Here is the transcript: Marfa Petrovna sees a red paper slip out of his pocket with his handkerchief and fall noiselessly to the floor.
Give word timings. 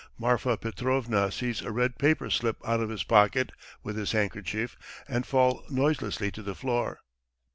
Marfa 0.27 0.57
Petrovna 0.57 1.31
sees 1.31 1.61
a 1.61 1.69
red 1.71 1.99
paper 1.99 2.31
slip 2.31 2.57
out 2.67 2.79
of 2.79 2.89
his 2.89 3.03
pocket 3.03 3.51
with 3.83 3.95
his 3.97 4.13
handkerchief 4.13 4.75
and 5.07 5.27
fall 5.27 5.63
noiselessly 5.69 6.31
to 6.31 6.41
the 6.41 6.55
floor. 6.55 7.01